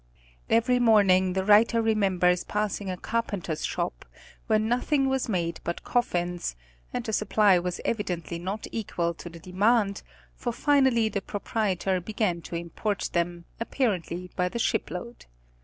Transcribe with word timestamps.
Every 0.49 0.79
morning, 0.79 1.33
the 1.33 1.45
writer 1.45 1.79
remembers 1.79 2.43
passing 2.43 2.89
a 2.89 2.97
carpenter's 2.97 3.63
shop 3.63 4.03
where 4.47 4.57
nothing 4.57 5.07
was 5.09 5.29
made 5.29 5.59
but 5.63 5.83
coffins, 5.83 6.55
and 6.91 7.05
the 7.05 7.13
supply 7.13 7.59
was 7.59 7.79
evidently 7.85 8.39
not 8.39 8.65
equal 8.71 9.13
to 9.13 9.29
the 9.29 9.37
demand, 9.37 10.01
for 10.35 10.51
finally 10.51 11.07
the 11.07 11.21
proprietor 11.21 12.01
began 12.01 12.41
to 12.41 12.55
import 12.55 13.11
them, 13.13 13.45
apparently 13.59 14.31
by 14.35 14.49
the 14.49 14.57
ship 14.57 14.89
load. 14.89 15.27